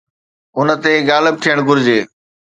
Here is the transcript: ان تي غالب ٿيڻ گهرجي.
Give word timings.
ان 0.57 0.67
تي 0.83 0.93
غالب 1.09 1.35
ٿيڻ 1.43 1.57
گهرجي. 1.67 1.99